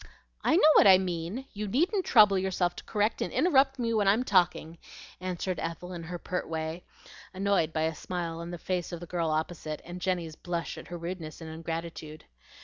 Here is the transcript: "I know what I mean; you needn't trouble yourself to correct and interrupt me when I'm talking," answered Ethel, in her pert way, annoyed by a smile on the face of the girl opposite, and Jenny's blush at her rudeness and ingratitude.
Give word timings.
"I 0.43 0.55
know 0.55 0.69
what 0.77 0.87
I 0.87 0.97
mean; 0.97 1.45
you 1.53 1.67
needn't 1.67 2.05
trouble 2.07 2.35
yourself 2.35 2.75
to 2.77 2.83
correct 2.85 3.21
and 3.21 3.31
interrupt 3.31 3.77
me 3.77 3.93
when 3.93 4.07
I'm 4.07 4.23
talking," 4.23 4.79
answered 5.19 5.59
Ethel, 5.59 5.93
in 5.93 6.01
her 6.05 6.17
pert 6.17 6.49
way, 6.49 6.83
annoyed 7.35 7.71
by 7.71 7.83
a 7.83 7.93
smile 7.93 8.39
on 8.39 8.49
the 8.49 8.57
face 8.57 8.91
of 8.91 8.99
the 8.99 9.05
girl 9.05 9.29
opposite, 9.29 9.79
and 9.85 10.01
Jenny's 10.01 10.35
blush 10.35 10.75
at 10.79 10.87
her 10.87 10.97
rudeness 10.97 11.39
and 11.39 11.51
ingratitude. 11.51 12.25